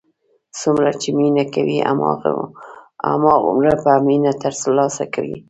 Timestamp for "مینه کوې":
1.17-1.79